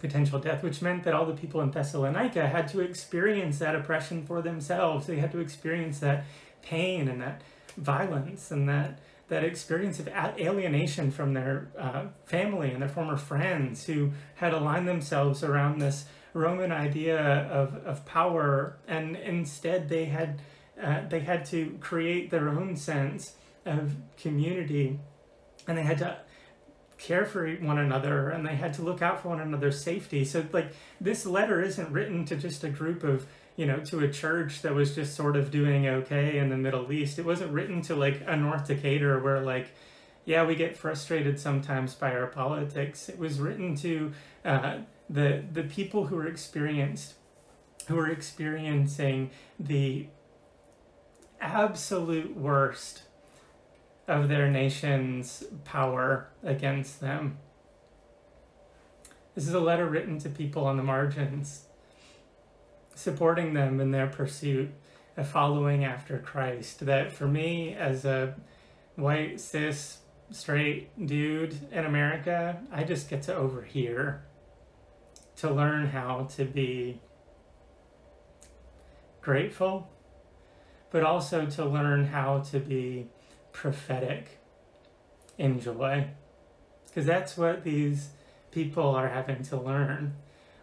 potential 0.00 0.38
death, 0.38 0.62
which 0.62 0.80
meant 0.80 1.04
that 1.04 1.14
all 1.14 1.26
the 1.26 1.34
people 1.34 1.60
in 1.60 1.70
Thessalonica 1.70 2.48
had 2.48 2.68
to 2.68 2.80
experience 2.80 3.58
that 3.58 3.74
oppression 3.74 4.24
for 4.24 4.40
themselves. 4.40 5.06
They 5.06 5.16
had 5.16 5.32
to 5.32 5.38
experience 5.38 6.00
that 6.00 6.24
pain 6.62 7.08
and 7.08 7.20
that 7.20 7.42
violence 7.76 8.50
and 8.50 8.68
that 8.68 8.98
that 9.28 9.44
experience 9.44 10.00
of 10.00 10.08
alienation 10.08 11.12
from 11.12 11.34
their 11.34 11.68
uh, 11.78 12.06
family 12.24 12.72
and 12.72 12.82
their 12.82 12.88
former 12.88 13.16
friends 13.16 13.84
who 13.84 14.10
had 14.34 14.52
aligned 14.52 14.88
themselves 14.88 15.44
around 15.44 15.78
this 15.78 16.04
Roman 16.34 16.72
idea 16.72 17.20
of, 17.20 17.76
of 17.86 18.04
power, 18.06 18.76
and 18.88 19.16
instead 19.16 19.88
they 19.88 20.06
had 20.06 20.40
uh, 20.82 21.02
they 21.08 21.20
had 21.20 21.44
to 21.44 21.76
create 21.80 22.30
their 22.30 22.48
own 22.48 22.76
sense 22.76 23.34
of 23.66 23.94
community, 24.16 24.98
and 25.66 25.76
they 25.78 25.82
had 25.82 25.98
to 25.98 26.18
care 26.98 27.24
for 27.24 27.50
one 27.54 27.78
another, 27.78 28.30
and 28.30 28.46
they 28.46 28.56
had 28.56 28.74
to 28.74 28.82
look 28.82 29.00
out 29.00 29.22
for 29.22 29.28
one 29.28 29.40
another's 29.40 29.82
safety. 29.82 30.24
So, 30.24 30.44
like 30.52 30.72
this 31.00 31.24
letter 31.26 31.62
isn't 31.62 31.90
written 31.90 32.24
to 32.26 32.36
just 32.36 32.62
a 32.64 32.70
group 32.70 33.02
of 33.04 33.26
you 33.60 33.66
know, 33.66 33.78
to 33.78 34.00
a 34.00 34.08
church 34.08 34.62
that 34.62 34.74
was 34.74 34.94
just 34.94 35.14
sort 35.14 35.36
of 35.36 35.50
doing 35.50 35.86
okay 35.86 36.38
in 36.38 36.48
the 36.48 36.56
Middle 36.56 36.90
East. 36.90 37.18
It 37.18 37.26
wasn't 37.26 37.52
written 37.52 37.82
to 37.82 37.94
like 37.94 38.22
a 38.26 38.34
North 38.34 38.66
Decatur 38.66 39.18
where 39.18 39.40
like, 39.40 39.72
yeah, 40.24 40.46
we 40.46 40.54
get 40.54 40.78
frustrated 40.78 41.38
sometimes 41.38 41.94
by 41.94 42.12
our 42.14 42.26
politics. 42.26 43.10
It 43.10 43.18
was 43.18 43.38
written 43.38 43.74
to 43.76 44.12
uh, 44.46 44.78
the 45.10 45.44
the 45.52 45.64
people 45.64 46.06
who 46.06 46.16
are 46.16 46.26
experienced, 46.26 47.16
who 47.88 47.98
are 47.98 48.08
experiencing 48.08 49.30
the 49.58 50.06
absolute 51.38 52.34
worst 52.34 53.02
of 54.10 54.28
their 54.28 54.50
nation's 54.50 55.44
power 55.64 56.28
against 56.42 57.00
them. 57.00 57.38
This 59.36 59.46
is 59.46 59.54
a 59.54 59.60
letter 59.60 59.86
written 59.86 60.18
to 60.18 60.28
people 60.28 60.66
on 60.66 60.76
the 60.76 60.82
margins 60.82 61.66
supporting 62.96 63.54
them 63.54 63.80
in 63.80 63.92
their 63.92 64.08
pursuit 64.08 64.68
of 65.16 65.28
following 65.28 65.84
after 65.84 66.18
Christ. 66.18 66.84
That 66.84 67.12
for 67.12 67.28
me, 67.28 67.72
as 67.74 68.04
a 68.04 68.34
white, 68.96 69.38
cis, 69.40 69.98
straight 70.32 71.06
dude 71.06 71.56
in 71.70 71.84
America, 71.84 72.60
I 72.72 72.82
just 72.82 73.08
get 73.08 73.22
to 73.22 73.34
overhear 73.34 74.24
to 75.36 75.50
learn 75.50 75.86
how 75.86 76.28
to 76.36 76.44
be 76.44 77.00
grateful, 79.22 79.88
but 80.90 81.04
also 81.04 81.46
to 81.46 81.64
learn 81.64 82.06
how 82.06 82.40
to 82.40 82.58
be 82.58 83.06
prophetic 83.60 84.38
in. 85.36 85.58
Because 85.58 87.06
that's 87.06 87.36
what 87.36 87.62
these 87.62 88.08
people 88.50 88.88
are 88.94 89.08
having 89.08 89.42
to 89.44 89.56
learn. 89.60 90.14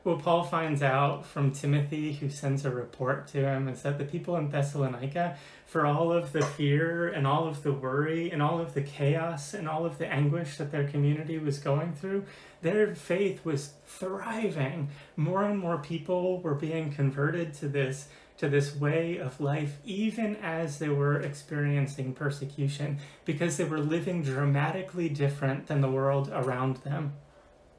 What 0.02 0.20
Paul 0.20 0.44
finds 0.44 0.82
out 0.82 1.26
from 1.26 1.52
Timothy, 1.52 2.14
who 2.14 2.30
sends 2.30 2.66
a 2.66 2.72
report 2.72 3.28
to 3.28 3.40
him, 3.40 3.68
is 3.68 3.84
that 3.84 4.00
the 4.00 4.06
people 4.06 4.36
in 4.38 4.50
Thessalonica, 4.50 5.38
for 5.68 5.86
all 5.86 6.12
of 6.12 6.32
the 6.32 6.44
fear 6.44 7.08
and 7.08 7.28
all 7.28 7.48
of 7.48 7.62
the 7.62 7.74
worry 7.74 8.32
and 8.32 8.42
all 8.42 8.60
of 8.60 8.74
the 8.74 8.82
chaos 8.82 9.54
and 9.54 9.70
all 9.70 9.86
of 9.86 10.00
the 10.00 10.08
anguish 10.08 10.58
that 10.58 10.72
their 10.72 10.88
community 10.88 11.38
was 11.38 11.60
going 11.60 11.94
through, 11.94 12.26
their 12.62 12.96
faith 12.96 13.46
was 13.46 13.74
thriving. 13.86 14.90
More 15.16 15.44
and 15.44 15.60
more 15.60 15.78
people 15.78 16.42
were 16.42 16.56
being 16.56 16.92
converted 16.92 17.54
to 17.56 17.68
this 17.68 18.08
to 18.38 18.48
this 18.48 18.76
way 18.76 19.18
of 19.18 19.42
life, 19.42 19.78
even 19.84 20.36
as 20.38 20.78
they 20.78 20.90
were 20.90 21.20
experiencing 21.20 22.14
persecution, 22.14 23.00
because 23.26 23.58
they 23.58 23.64
were 23.64 23.80
living 23.80 24.22
dramatically 24.22 25.10
different 25.10 25.68
than 25.68 25.82
the 25.82 25.90
world 25.90 26.30
around 26.32 26.78
them. 26.78 27.14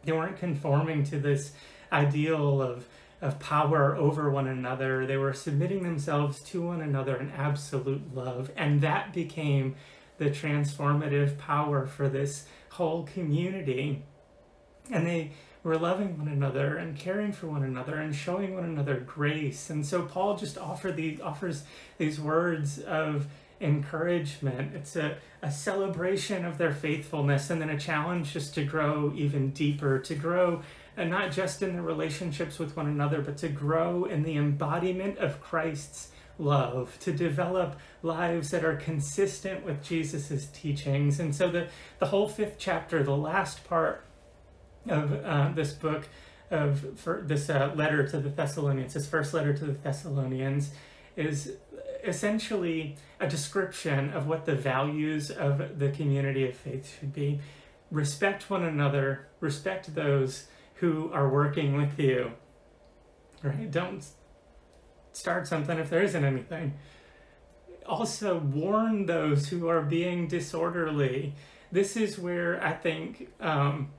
They 0.04 0.12
weren't 0.12 0.38
conforming 0.38 1.04
to 1.04 1.18
this 1.18 1.52
ideal 1.92 2.60
of, 2.60 2.86
of 3.20 3.38
power 3.38 3.94
over 3.94 4.30
one 4.30 4.48
another. 4.48 5.06
They 5.06 5.16
were 5.16 5.32
submitting 5.32 5.82
themselves 5.84 6.40
to 6.44 6.62
one 6.62 6.80
another 6.80 7.16
in 7.16 7.30
absolute 7.30 8.14
love. 8.14 8.50
And 8.56 8.80
that 8.80 9.12
became 9.12 9.76
the 10.18 10.30
transformative 10.30 11.38
power 11.38 11.86
for 11.86 12.08
this 12.08 12.46
whole 12.70 13.04
community. 13.04 14.02
And 14.90 15.06
they 15.06 15.32
were 15.68 15.78
loving 15.78 16.18
one 16.18 16.28
another 16.28 16.78
and 16.78 16.96
caring 16.96 17.30
for 17.30 17.46
one 17.46 17.62
another 17.62 17.96
and 17.96 18.14
showing 18.14 18.54
one 18.54 18.64
another 18.64 18.96
grace. 19.00 19.68
And 19.68 19.84
so 19.84 20.02
Paul 20.02 20.36
just 20.36 20.56
offer 20.56 20.90
these 20.90 21.20
offers 21.20 21.64
these 21.98 22.18
words 22.18 22.78
of 22.78 23.26
encouragement. 23.60 24.74
It's 24.74 24.96
a, 24.96 25.18
a 25.42 25.50
celebration 25.50 26.44
of 26.46 26.56
their 26.56 26.72
faithfulness 26.72 27.50
and 27.50 27.60
then 27.60 27.68
a 27.68 27.78
challenge 27.78 28.32
just 28.32 28.54
to 28.54 28.64
grow 28.64 29.12
even 29.14 29.50
deeper, 29.50 29.98
to 29.98 30.14
grow 30.14 30.62
and 30.96 31.10
not 31.10 31.32
just 31.32 31.62
in 31.62 31.74
their 31.74 31.82
relationships 31.82 32.58
with 32.58 32.74
one 32.74 32.86
another, 32.86 33.20
but 33.20 33.36
to 33.38 33.48
grow 33.48 34.04
in 34.04 34.22
the 34.22 34.36
embodiment 34.36 35.18
of 35.18 35.40
Christ's 35.40 36.08
love, 36.38 36.96
to 37.00 37.12
develop 37.12 37.78
lives 38.02 38.50
that 38.52 38.64
are 38.64 38.76
consistent 38.76 39.64
with 39.66 39.82
Jesus's 39.82 40.46
teachings. 40.46 41.20
And 41.20 41.34
so 41.34 41.50
the, 41.50 41.68
the 41.98 42.06
whole 42.06 42.28
fifth 42.28 42.56
chapter, 42.58 43.02
the 43.02 43.16
last 43.16 43.64
part 43.68 44.04
of 44.86 45.24
uh, 45.24 45.50
this 45.54 45.72
book, 45.72 46.08
of 46.50 46.98
for 46.98 47.22
this 47.26 47.50
uh, 47.50 47.72
letter 47.74 48.06
to 48.08 48.18
the 48.18 48.28
Thessalonians, 48.28 48.94
his 48.94 49.06
first 49.06 49.34
letter 49.34 49.52
to 49.52 49.64
the 49.64 49.72
Thessalonians, 49.72 50.70
is 51.16 51.52
essentially 52.04 52.96
a 53.20 53.26
description 53.26 54.10
of 54.10 54.26
what 54.26 54.46
the 54.46 54.54
values 54.54 55.30
of 55.30 55.78
the 55.78 55.90
community 55.90 56.48
of 56.48 56.56
faith 56.56 56.98
should 56.98 57.12
be. 57.12 57.40
Respect 57.90 58.50
one 58.50 58.64
another, 58.64 59.28
respect 59.40 59.94
those 59.94 60.46
who 60.74 61.10
are 61.12 61.28
working 61.28 61.76
with 61.76 61.98
you. 61.98 62.32
Right? 63.42 63.70
Don't 63.70 64.04
start 65.12 65.48
something 65.48 65.78
if 65.78 65.90
there 65.90 66.02
isn't 66.02 66.24
anything. 66.24 66.74
Also, 67.86 68.38
warn 68.38 69.06
those 69.06 69.48
who 69.48 69.68
are 69.68 69.82
being 69.82 70.28
disorderly. 70.28 71.34
This 71.72 71.96
is 71.96 72.18
where 72.18 72.62
I 72.62 72.72
think 72.72 73.30
um, 73.40 73.90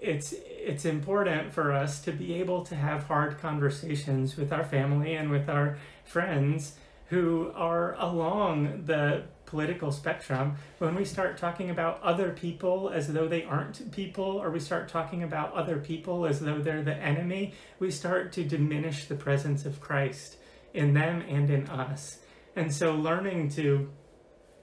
it's 0.00 0.34
it's 0.46 0.84
important 0.84 1.52
for 1.52 1.72
us 1.72 2.00
to 2.02 2.12
be 2.12 2.34
able 2.34 2.64
to 2.64 2.74
have 2.74 3.04
hard 3.04 3.38
conversations 3.38 4.36
with 4.36 4.52
our 4.52 4.64
family 4.64 5.14
and 5.14 5.30
with 5.30 5.48
our 5.48 5.78
friends 6.04 6.74
who 7.10 7.50
are 7.56 7.94
along 7.98 8.84
the 8.84 9.24
political 9.50 9.90
spectrum, 9.90 10.54
when 10.78 10.94
we 10.94 11.04
start 11.04 11.36
talking 11.36 11.70
about 11.70 12.00
other 12.02 12.30
people 12.30 12.88
as 12.88 13.12
though 13.12 13.26
they 13.26 13.42
aren't 13.42 13.90
people, 13.90 14.24
or 14.24 14.48
we 14.48 14.60
start 14.60 14.88
talking 14.88 15.24
about 15.24 15.52
other 15.54 15.78
people 15.78 16.24
as 16.24 16.38
though 16.38 16.60
they're 16.60 16.84
the 16.84 16.94
enemy, 16.94 17.52
we 17.80 17.90
start 17.90 18.32
to 18.32 18.44
diminish 18.44 19.06
the 19.06 19.16
presence 19.16 19.66
of 19.66 19.80
Christ 19.80 20.36
in 20.72 20.94
them 20.94 21.22
and 21.28 21.50
in 21.50 21.68
us. 21.68 22.18
And 22.54 22.72
so, 22.72 22.94
learning 22.94 23.48
to 23.50 23.90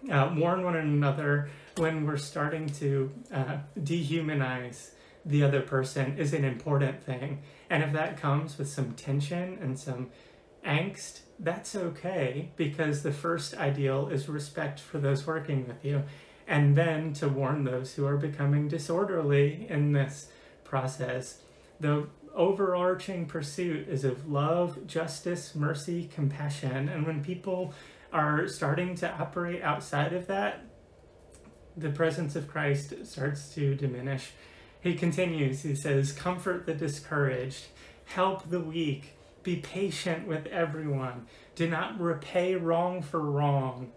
uh, 0.09 0.33
warn 0.33 0.63
one 0.63 0.77
another 0.77 1.49
when 1.75 2.05
we're 2.05 2.15
starting 2.15 2.67
to 2.67 3.11
uh, 3.33 3.57
dehumanize 3.77 4.91
the 5.27 5.43
other 5.43 5.61
person 5.61 6.17
is 6.17 6.33
an 6.33 6.45
important 6.45 7.03
thing. 7.03 7.41
And 7.69 7.83
if 7.83 7.91
that 7.93 8.17
comes 8.17 8.57
with 8.57 8.69
some 8.69 8.93
tension 8.93 9.59
and 9.61 9.77
some 9.77 10.09
angst, 10.65 11.19
that's 11.39 11.75
okay 11.75 12.49
because 12.55 13.03
the 13.03 13.11
first 13.11 13.53
ideal 13.55 14.07
is 14.07 14.29
respect 14.29 14.79
for 14.79 14.97
those 14.97 15.27
working 15.27 15.67
with 15.67 15.83
you. 15.83 16.03
And 16.47 16.75
then 16.77 17.11
to 17.13 17.27
warn 17.27 17.65
those 17.65 17.95
who 17.95 18.05
are 18.05 18.15
becoming 18.15 18.69
disorderly 18.69 19.67
in 19.69 19.91
this 19.91 20.29
process. 20.63 21.39
The 21.79 22.07
overarching 22.33 23.25
pursuit 23.25 23.89
is 23.89 24.05
of 24.05 24.29
love, 24.29 24.87
justice, 24.87 25.55
mercy, 25.55 26.09
compassion. 26.13 26.87
And 26.87 27.05
when 27.05 27.21
people 27.21 27.73
are 28.13 28.47
starting 28.47 28.95
to 28.95 29.11
operate 29.11 29.61
outside 29.61 30.13
of 30.13 30.27
that, 30.27 30.63
the 31.75 31.89
presence 31.89 32.35
of 32.35 32.47
Christ 32.47 32.93
starts 33.05 33.53
to 33.55 33.75
diminish. 33.75 34.31
He 34.87 34.95
continues, 34.95 35.63
he 35.63 35.75
says, 35.75 36.13
Comfort 36.13 36.65
the 36.65 36.73
discouraged, 36.73 37.65
help 38.05 38.49
the 38.49 38.61
weak, 38.61 39.17
be 39.43 39.57
patient 39.57 40.25
with 40.25 40.45
everyone. 40.47 41.27
Do 41.55 41.69
not 41.69 41.99
repay 41.99 42.55
wrong 42.55 43.01
for 43.01 43.19
wrong. 43.19 43.91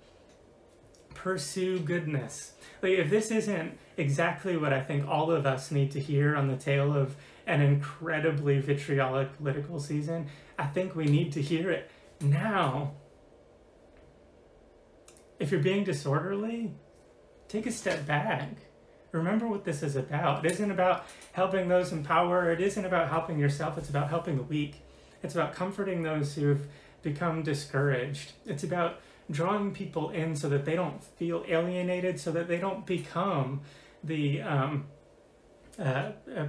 Pursue 1.15 1.79
goodness. 1.79 2.55
Like, 2.83 2.99
if 2.99 3.09
this 3.09 3.31
isn't 3.31 3.79
exactly 3.97 4.57
what 4.57 4.73
I 4.73 4.81
think 4.81 5.07
all 5.07 5.31
of 5.31 5.47
us 5.47 5.71
need 5.71 5.93
to 5.93 6.01
hear 6.01 6.35
on 6.35 6.49
the 6.49 6.57
tail 6.57 6.93
of 6.97 7.15
an 7.47 7.61
incredibly 7.61 8.59
vitriolic 8.59 9.37
political 9.37 9.79
season, 9.79 10.27
I 10.59 10.67
think 10.67 10.97
we 10.97 11.05
need 11.05 11.31
to 11.35 11.41
hear 11.41 11.71
it 11.71 11.89
now. 12.21 12.95
If 15.39 15.53
you're 15.53 15.63
being 15.63 15.85
disorderly, 15.85 16.73
take 17.47 17.67
a 17.67 17.73
step 17.73 18.09
back. 18.09 18.57
Remember 19.13 19.47
what 19.49 19.65
this 19.65 19.83
is 19.83 19.97
about. 19.97 20.45
It 20.45 20.53
isn't 20.53 20.71
about 20.71 21.05
helping 21.33 21.69
those 21.69 21.93
in 21.93 22.05
power. 22.05 22.51
It 22.51 22.61
isn't 22.61 22.85
about 22.85 23.09
helping 23.09 23.39
yourself. 23.39 23.77
It's 23.77 23.91
about 23.91 24.09
helping 24.09 24.37
the 24.37 24.43
weak. 24.43 24.83
It's 25.23 25.35
about 25.35 25.55
comforting 25.55 26.03
those 26.03 26.35
who've 26.35 26.67
become 27.03 27.43
discouraged. 27.43 28.33
It's 28.47 28.63
about 28.63 29.01
drawing 29.31 29.73
people 29.73 30.11
in 30.11 30.37
so 30.37 30.49
that 30.49 30.65
they 30.65 30.75
don't 30.75 31.03
feel 31.03 31.45
alienated, 31.49 32.21
so 32.21 32.31
that 32.33 32.49
they 32.49 32.59
don't 32.59 32.87
become 32.87 33.61
the 34.03 34.43
um, 34.43 34.87
uh, 35.79 36.13
uh, 36.37 36.47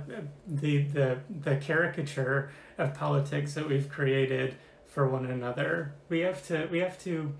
the 0.47 0.83
the 0.83 1.19
the 1.29 1.55
caricature 1.57 2.51
of 2.77 2.93
politics 2.93 3.53
that 3.53 3.67
we've 3.67 3.89
created 3.89 4.55
for 4.85 5.07
one 5.07 5.25
another. 5.25 5.93
We 6.09 6.19
have 6.19 6.45
to 6.47 6.67
we 6.71 6.79
have 6.79 7.01
to 7.03 7.33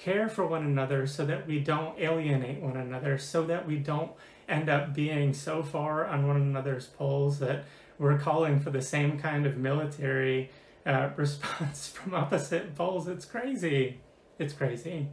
care 0.00 0.28
for 0.28 0.46
one 0.46 0.64
another 0.64 1.06
so 1.06 1.26
that 1.26 1.46
we 1.46 1.60
don't 1.60 1.98
alienate 1.98 2.60
one 2.60 2.76
another, 2.76 3.18
so 3.18 3.44
that 3.44 3.66
we 3.66 3.76
don't 3.76 4.12
end 4.48 4.68
up 4.68 4.94
being 4.94 5.34
so 5.34 5.62
far 5.62 6.06
on 6.06 6.26
one 6.26 6.36
another's 6.36 6.86
poles 6.86 7.38
that 7.38 7.64
we're 7.98 8.18
calling 8.18 8.58
for 8.58 8.70
the 8.70 8.80
same 8.80 9.18
kind 9.18 9.44
of 9.44 9.56
military 9.58 10.50
uh, 10.86 11.10
response 11.16 11.88
from 11.88 12.14
opposite 12.14 12.74
poles. 12.74 13.08
It's 13.08 13.26
crazy. 13.26 14.00
It's 14.38 14.54
crazy. 14.54 15.08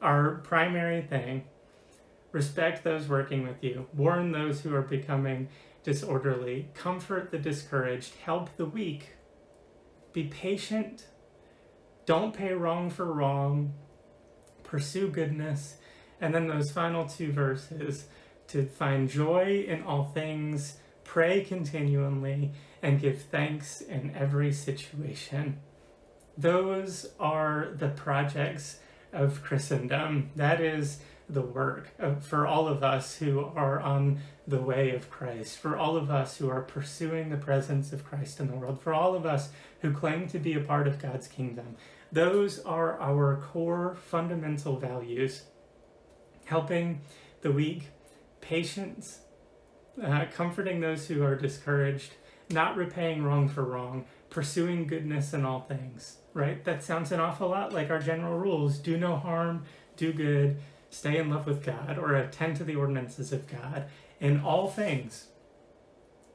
Our 0.00 0.36
primary 0.36 1.02
thing 1.02 1.44
respect 2.32 2.82
those 2.82 3.08
working 3.08 3.46
with 3.46 3.62
you, 3.62 3.86
warn 3.94 4.32
those 4.32 4.62
who 4.62 4.74
are 4.74 4.82
becoming 4.82 5.48
disorderly, 5.84 6.68
comfort 6.72 7.30
the 7.30 7.38
discouraged, 7.38 8.14
help 8.24 8.56
the 8.56 8.64
weak, 8.64 9.10
be 10.14 10.24
patient, 10.24 11.08
don't 12.06 12.34
pay 12.34 12.54
wrong 12.54 12.88
for 12.88 13.04
wrong, 13.04 13.74
pursue 14.72 15.08
goodness. 15.08 15.76
And 16.18 16.34
then 16.34 16.48
those 16.48 16.72
final 16.72 17.06
two 17.06 17.30
verses 17.30 18.06
to 18.48 18.64
find 18.64 19.08
joy 19.08 19.66
in 19.68 19.82
all 19.82 20.04
things 20.04 20.78
pray 21.04 21.44
continually, 21.44 22.52
and 22.80 22.98
give 22.98 23.20
thanks 23.22 23.82
in 23.82 24.14
every 24.16 24.50
situation. 24.50 25.58
Those 26.38 27.10
are 27.20 27.68
the 27.76 27.90
projects 27.90 28.78
of 29.12 29.42
Christendom. 29.42 30.30
That 30.36 30.62
is 30.62 31.00
the 31.28 31.42
work 31.42 31.90
of, 31.98 32.24
for 32.24 32.46
all 32.46 32.66
of 32.66 32.82
us 32.82 33.16
who 33.16 33.44
are 33.44 33.78
on 33.78 34.20
the 34.46 34.62
way 34.62 34.94
of 34.94 35.10
Christ, 35.10 35.58
for 35.58 35.76
all 35.76 35.96
of 35.98 36.10
us 36.10 36.38
who 36.38 36.48
are 36.48 36.62
pursuing 36.62 37.28
the 37.28 37.36
presence 37.36 37.92
of 37.92 38.06
Christ 38.06 38.40
in 38.40 38.48
the 38.48 38.56
world, 38.56 38.80
for 38.80 38.94
all 38.94 39.14
of 39.14 39.26
us 39.26 39.50
who 39.82 39.92
claim 39.92 40.26
to 40.28 40.38
be 40.38 40.54
a 40.54 40.60
part 40.60 40.88
of 40.88 40.98
God's 40.98 41.28
kingdom. 41.28 41.76
Those 42.12 42.58
are 42.60 43.00
our 43.00 43.36
core 43.36 43.96
fundamental 44.10 44.76
values 44.76 45.44
helping 46.44 47.00
the 47.40 47.50
weak, 47.50 47.88
patience, 48.42 49.20
uh, 50.02 50.26
comforting 50.30 50.80
those 50.80 51.08
who 51.08 51.24
are 51.24 51.34
discouraged, 51.34 52.12
not 52.50 52.76
repaying 52.76 53.24
wrong 53.24 53.48
for 53.48 53.64
wrong, 53.64 54.04
pursuing 54.28 54.86
goodness 54.86 55.32
in 55.32 55.46
all 55.46 55.60
things, 55.60 56.18
right? 56.34 56.62
That 56.64 56.84
sounds 56.84 57.12
an 57.12 57.20
awful 57.20 57.48
lot 57.48 57.72
like 57.72 57.90
our 57.90 57.98
general 57.98 58.38
rules 58.38 58.78
do 58.78 58.98
no 58.98 59.16
harm, 59.16 59.64
do 59.96 60.12
good, 60.12 60.58
stay 60.90 61.16
in 61.16 61.30
love 61.30 61.46
with 61.46 61.64
God, 61.64 61.98
or 61.98 62.14
attend 62.14 62.56
to 62.56 62.64
the 62.64 62.76
ordinances 62.76 63.32
of 63.32 63.48
God. 63.48 63.86
In 64.20 64.40
all 64.40 64.68
things, 64.68 65.28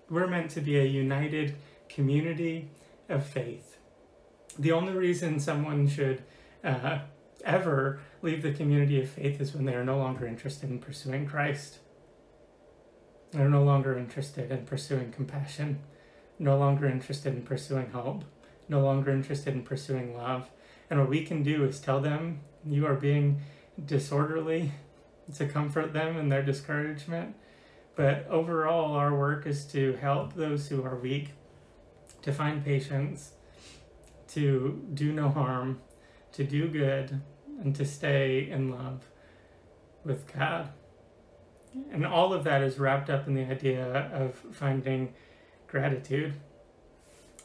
we're 0.09 0.27
meant 0.27 0.49
to 0.51 0.61
be 0.61 0.79
a 0.79 0.85
united 0.85 1.55
community 1.87 2.69
of 3.09 3.25
faith. 3.25 3.76
The 4.59 4.71
only 4.71 4.93
reason 4.93 5.39
someone 5.39 5.87
should 5.87 6.23
uh, 6.63 6.99
ever 7.45 7.99
leave 8.21 8.41
the 8.41 8.53
community 8.53 9.01
of 9.01 9.09
faith 9.09 9.39
is 9.39 9.53
when 9.53 9.65
they 9.65 9.75
are 9.75 9.83
no 9.83 9.97
longer 9.97 10.25
interested 10.25 10.69
in 10.69 10.79
pursuing 10.79 11.27
Christ. 11.27 11.79
They're 13.31 13.49
no 13.49 13.63
longer 13.63 13.97
interested 13.97 14.51
in 14.51 14.65
pursuing 14.65 15.11
compassion, 15.11 15.79
no 16.39 16.57
longer 16.57 16.87
interested 16.87 17.33
in 17.33 17.43
pursuing 17.43 17.91
hope, 17.91 18.23
no 18.67 18.81
longer 18.81 19.11
interested 19.11 19.53
in 19.53 19.63
pursuing 19.63 20.15
love. 20.15 20.49
And 20.89 20.99
what 20.99 21.09
we 21.09 21.23
can 21.25 21.43
do 21.43 21.63
is 21.65 21.79
tell 21.79 21.99
them 21.99 22.39
you 22.65 22.85
are 22.87 22.95
being 22.95 23.41
disorderly 23.85 24.71
to 25.35 25.47
comfort 25.47 25.93
them 25.93 26.17
in 26.17 26.29
their 26.29 26.41
discouragement. 26.41 27.35
But 27.95 28.27
overall, 28.29 28.93
our 28.93 29.13
work 29.15 29.45
is 29.45 29.65
to 29.65 29.93
help 29.93 30.33
those 30.33 30.69
who 30.69 30.83
are 30.83 30.95
weak, 30.95 31.29
to 32.21 32.31
find 32.31 32.63
patience, 32.63 33.31
to 34.29 34.83
do 34.93 35.11
no 35.11 35.29
harm, 35.29 35.81
to 36.33 36.43
do 36.43 36.67
good, 36.67 37.21
and 37.61 37.75
to 37.75 37.85
stay 37.85 38.49
in 38.49 38.69
love 38.71 39.09
with 40.03 40.31
God. 40.33 40.69
And 41.91 42.05
all 42.05 42.33
of 42.33 42.43
that 42.45 42.61
is 42.61 42.79
wrapped 42.79 43.09
up 43.09 43.27
in 43.27 43.35
the 43.35 43.43
idea 43.43 44.09
of 44.13 44.35
finding 44.51 45.13
gratitude. 45.67 46.33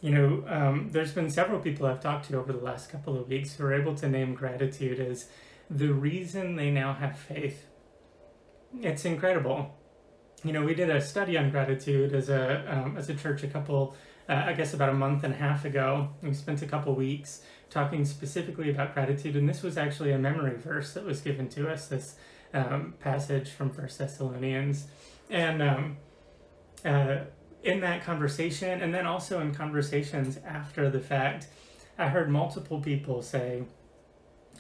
You 0.01 0.11
know, 0.11 0.45
um, 0.49 0.89
there's 0.91 1.13
been 1.13 1.31
several 1.31 1.61
people 1.61 1.87
I've 1.87 2.01
talked 2.01 2.29
to 2.29 2.39
over 2.39 2.53
the 2.53 2.65
last 2.65 2.91
couple 2.91 3.17
of 3.19 3.29
weeks 3.29 3.55
who 3.55 3.65
are 3.65 3.73
able 3.73 3.95
to 3.97 4.09
name 4.09 4.35
gratitude 4.35 4.99
as 4.99 5.29
the 5.71 5.93
reason 5.93 6.57
they 6.57 6.71
now 6.71 6.93
have 6.95 7.19
faith. 7.19 7.67
It's 8.81 9.05
incredible. 9.05 9.77
You 10.45 10.53
know, 10.53 10.65
we 10.65 10.75
did 10.75 10.91
a 10.91 11.01
study 11.01 11.39
on 11.39 11.51
gratitude 11.51 12.15
as 12.15 12.29
a 12.29 12.65
um, 12.69 12.97
as 12.97 13.09
a 13.09 13.15
church 13.15 13.45
a 13.45 13.47
couple, 13.47 13.95
uh, 14.29 14.45
I 14.47 14.53
guess, 14.53 14.75
about 14.75 14.89
a 14.89 14.95
month 14.95 15.25
and 15.25 15.35
a 15.35 15.37
half 15.37 15.65
ago. 15.65 16.11
We 16.23 16.33
spent 16.35 16.63
a 16.63 16.67
couple 16.67 16.95
weeks 16.95 17.43
talking 17.71 18.05
specifically 18.05 18.71
about 18.71 18.95
gratitude, 18.95 19.37
and 19.37 19.49
this 19.49 19.63
was 19.63 19.77
actually 19.77 20.13
a 20.13 20.19
memory 20.19 20.57
verse 20.57 20.95
that 20.95 21.05
was 21.05 21.21
given 21.21 21.49
to 21.51 21.71
us. 21.71 21.89
This 21.89 22.17
um, 22.55 22.95
passage 23.01 23.51
from 23.51 23.71
First 23.71 23.99
Thessalonians, 23.99 24.87
and 25.31 25.63
um, 25.63 25.97
uh, 26.85 27.19
in 27.63 27.81
that 27.81 28.05
conversation, 28.05 28.83
and 28.83 28.95
then 28.95 29.07
also 29.07 29.41
in 29.41 29.55
conversations 29.55 30.39
after 30.47 30.91
the 30.91 31.01
fact, 31.01 31.47
I 31.99 32.09
heard 32.09 32.29
multiple 32.31 32.81
people 32.81 33.23
say 33.23 33.65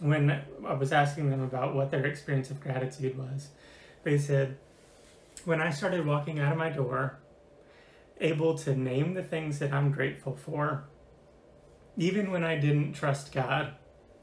when 0.00 0.42
I 0.66 0.74
was 0.74 0.92
asking 0.92 1.30
them 1.30 1.42
about 1.42 1.74
what 1.74 1.90
their 1.90 2.06
experience 2.06 2.50
of 2.50 2.60
gratitude 2.60 3.16
was, 3.16 3.48
they 4.04 4.18
said, 4.18 4.56
when 5.44 5.60
I 5.60 5.70
started 5.70 6.06
walking 6.06 6.38
out 6.38 6.52
of 6.52 6.58
my 6.58 6.70
door, 6.70 7.18
able 8.22 8.56
to 8.58 8.74
name 8.74 9.14
the 9.14 9.22
things 9.22 9.58
that 9.58 9.72
I'm 9.72 9.90
grateful 9.90 10.36
for, 10.36 10.84
even 11.96 12.30
when 12.30 12.44
I 12.44 12.56
didn't 12.56 12.94
trust 12.94 13.32
God, 13.32 13.74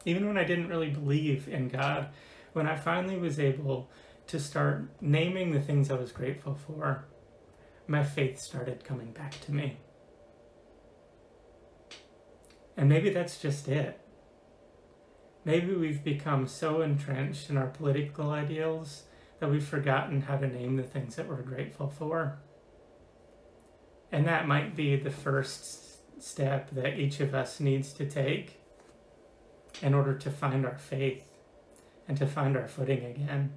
even 0.05 0.25
when 0.27 0.37
I 0.37 0.45
didn't 0.45 0.69
really 0.69 0.89
believe 0.89 1.47
in 1.47 1.67
God, 1.67 2.09
when 2.53 2.65
I 2.65 2.75
finally 2.75 3.17
was 3.17 3.39
able 3.39 3.89
to 4.27 4.39
start 4.39 4.89
naming 5.01 5.51
the 5.51 5.59
things 5.59 5.91
I 5.91 5.95
was 5.95 6.11
grateful 6.11 6.55
for, 6.55 7.05
my 7.87 8.03
faith 8.03 8.39
started 8.39 8.83
coming 8.83 9.11
back 9.11 9.39
to 9.41 9.51
me. 9.51 9.77
And 12.77 12.87
maybe 12.87 13.09
that's 13.09 13.41
just 13.41 13.67
it. 13.67 13.99
Maybe 15.43 15.73
we've 15.73 16.03
become 16.03 16.47
so 16.47 16.81
entrenched 16.81 17.49
in 17.49 17.57
our 17.57 17.67
political 17.67 18.31
ideals 18.31 19.03
that 19.39 19.49
we've 19.49 19.65
forgotten 19.65 20.21
how 20.21 20.37
to 20.37 20.47
name 20.47 20.75
the 20.75 20.83
things 20.83 21.15
that 21.15 21.27
we're 21.27 21.41
grateful 21.41 21.89
for. 21.89 22.39
And 24.11 24.25
that 24.27 24.47
might 24.47 24.75
be 24.75 24.95
the 24.95 25.11
first 25.11 26.21
step 26.21 26.69
that 26.71 26.99
each 26.99 27.19
of 27.19 27.33
us 27.33 27.59
needs 27.59 27.93
to 27.93 28.05
take 28.05 28.59
in 29.81 29.93
order 29.93 30.13
to 30.15 30.31
find 30.31 30.65
our 30.65 30.77
faith 30.77 31.23
and 32.07 32.17
to 32.17 32.25
find 32.25 32.57
our 32.57 32.67
footing 32.67 33.05
again 33.05 33.53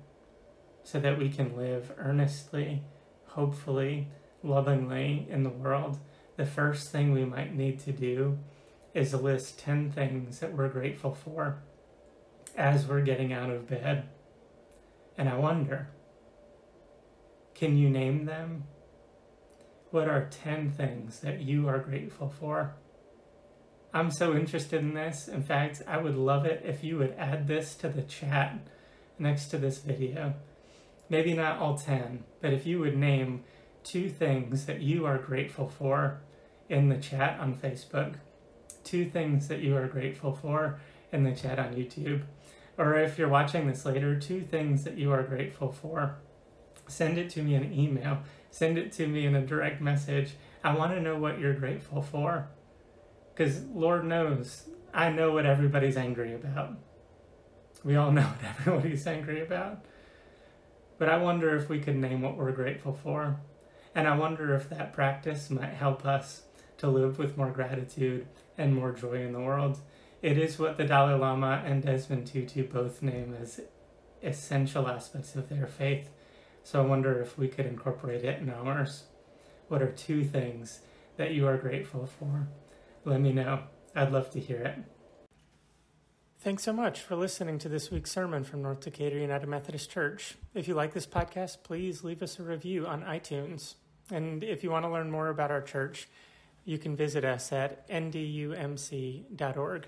so 0.84 1.00
that 1.00 1.18
we 1.18 1.28
can 1.28 1.56
live 1.56 1.92
earnestly, 1.96 2.82
hopefully, 3.28 4.08
lovingly 4.42 5.26
in 5.30 5.42
the 5.42 5.50
world. 5.50 5.98
The 6.36 6.46
first 6.46 6.90
thing 6.90 7.12
we 7.12 7.24
might 7.24 7.54
need 7.54 7.78
to 7.80 7.92
do 7.92 8.38
is 8.94 9.14
list 9.14 9.58
10 9.60 9.90
things 9.90 10.40
that 10.40 10.52
we're 10.52 10.68
grateful 10.68 11.14
for 11.14 11.62
as 12.56 12.86
we're 12.86 13.00
getting 13.00 13.32
out 13.32 13.50
of 13.50 13.68
bed. 13.68 14.08
And 15.16 15.28
I 15.28 15.36
wonder, 15.36 15.88
can 17.54 17.76
you 17.76 17.88
name 17.88 18.26
them? 18.26 18.64
What 19.92 20.08
are 20.08 20.26
10 20.30 20.70
things 20.70 21.20
that 21.20 21.42
you 21.42 21.68
are 21.68 21.78
grateful 21.78 22.30
for? 22.30 22.74
I'm 23.92 24.10
so 24.10 24.34
interested 24.34 24.80
in 24.80 24.94
this. 24.94 25.28
In 25.28 25.42
fact, 25.42 25.82
I 25.86 25.98
would 25.98 26.16
love 26.16 26.46
it 26.46 26.62
if 26.64 26.82
you 26.82 26.96
would 26.96 27.14
add 27.18 27.46
this 27.46 27.74
to 27.74 27.90
the 27.90 28.00
chat 28.00 28.58
next 29.18 29.48
to 29.48 29.58
this 29.58 29.80
video. 29.80 30.32
Maybe 31.10 31.34
not 31.34 31.58
all 31.58 31.76
10, 31.76 32.24
but 32.40 32.54
if 32.54 32.64
you 32.64 32.78
would 32.78 32.96
name 32.96 33.44
two 33.84 34.08
things 34.08 34.64
that 34.64 34.80
you 34.80 35.04
are 35.04 35.18
grateful 35.18 35.68
for 35.68 36.22
in 36.70 36.88
the 36.88 36.96
chat 36.96 37.38
on 37.38 37.54
Facebook, 37.54 38.14
two 38.84 39.04
things 39.04 39.48
that 39.48 39.60
you 39.60 39.76
are 39.76 39.88
grateful 39.88 40.32
for 40.32 40.80
in 41.12 41.24
the 41.24 41.34
chat 41.34 41.58
on 41.58 41.74
YouTube, 41.74 42.22
or 42.78 42.96
if 42.98 43.18
you're 43.18 43.28
watching 43.28 43.66
this 43.66 43.84
later, 43.84 44.18
two 44.18 44.40
things 44.40 44.84
that 44.84 44.96
you 44.96 45.12
are 45.12 45.22
grateful 45.22 45.70
for. 45.70 46.16
Send 46.88 47.18
it 47.18 47.28
to 47.30 47.42
me 47.42 47.54
in 47.56 47.74
email, 47.74 48.22
send 48.52 48.78
it 48.78 48.92
to 48.92 49.08
me 49.08 49.26
in 49.26 49.34
a 49.34 49.40
direct 49.40 49.80
message. 49.80 50.34
I 50.62 50.76
want 50.76 50.92
to 50.92 51.00
know 51.00 51.16
what 51.16 51.40
you're 51.40 51.54
grateful 51.54 52.02
for. 52.02 52.48
Because 53.34 53.64
Lord 53.64 54.04
knows, 54.04 54.68
I 54.92 55.10
know 55.10 55.32
what 55.32 55.46
everybody's 55.46 55.96
angry 55.96 56.34
about. 56.34 56.76
We 57.82 57.96
all 57.96 58.12
know 58.12 58.22
what 58.22 58.44
everybody's 58.44 59.06
angry 59.06 59.40
about. 59.40 59.84
But 60.98 61.08
I 61.08 61.16
wonder 61.16 61.56
if 61.56 61.68
we 61.68 61.80
could 61.80 61.96
name 61.96 62.20
what 62.20 62.36
we're 62.36 62.52
grateful 62.52 62.92
for. 62.92 63.40
And 63.94 64.06
I 64.06 64.16
wonder 64.16 64.54
if 64.54 64.68
that 64.68 64.92
practice 64.92 65.50
might 65.50 65.72
help 65.72 66.04
us 66.04 66.42
to 66.78 66.88
live 66.88 67.18
with 67.18 67.36
more 67.36 67.50
gratitude 67.50 68.26
and 68.58 68.74
more 68.74 68.92
joy 68.92 69.22
in 69.22 69.32
the 69.32 69.40
world. 69.40 69.78
It 70.20 70.36
is 70.36 70.58
what 70.58 70.76
the 70.76 70.84
Dalai 70.84 71.14
Lama 71.14 71.62
and 71.64 71.82
Desmond 71.82 72.26
Tutu 72.26 72.68
both 72.68 73.02
name 73.02 73.34
as 73.40 73.60
essential 74.22 74.88
aspects 74.88 75.34
of 75.34 75.48
their 75.48 75.66
faith. 75.66 76.10
So 76.64 76.82
I 76.82 76.86
wonder 76.86 77.20
if 77.20 77.36
we 77.36 77.48
could 77.48 77.66
incorporate 77.66 78.24
it 78.24 78.40
in 78.40 78.50
ours. 78.50 79.04
What 79.68 79.82
are 79.82 79.90
two 79.90 80.24
things 80.24 80.80
that 81.16 81.32
you 81.32 81.46
are 81.46 81.56
grateful 81.56 82.06
for? 82.06 82.48
let 83.04 83.20
me 83.20 83.32
know. 83.32 83.64
I'd 83.94 84.12
love 84.12 84.30
to 84.30 84.40
hear 84.40 84.62
it. 84.62 84.78
Thanks 86.38 86.62
so 86.64 86.72
much 86.72 87.00
for 87.00 87.14
listening 87.14 87.58
to 87.60 87.68
this 87.68 87.90
week's 87.90 88.10
sermon 88.10 88.42
from 88.44 88.62
North 88.62 88.80
Decatur 88.80 89.18
United 89.18 89.48
Methodist 89.48 89.90
Church. 89.90 90.36
If 90.54 90.66
you 90.66 90.74
like 90.74 90.92
this 90.92 91.06
podcast, 91.06 91.62
please 91.62 92.02
leave 92.02 92.22
us 92.22 92.38
a 92.38 92.42
review 92.42 92.86
on 92.86 93.02
iTunes. 93.02 93.74
And 94.10 94.42
if 94.42 94.64
you 94.64 94.70
want 94.70 94.84
to 94.84 94.90
learn 94.90 95.10
more 95.10 95.28
about 95.28 95.50
our 95.50 95.62
church, 95.62 96.08
you 96.64 96.78
can 96.78 96.96
visit 96.96 97.24
us 97.24 97.52
at 97.52 97.88
ndumc.org. 97.88 99.86